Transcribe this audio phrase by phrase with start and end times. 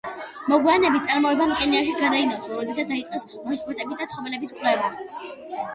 [0.51, 4.93] მოგვიანებით წარმოებამ კენიაში გადაინაცვლა, როდესაც დაიწყეს ლანდშაფტების და ცხოველების კვლევა.